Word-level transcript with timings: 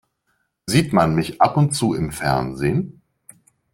Sieht 0.65 0.93
man 0.93 1.13
mich 1.13 1.41
ab 1.43 1.57
und 1.57 1.75
zu 1.75 1.93
im 1.93 2.11
Fernsehen? 2.11 3.03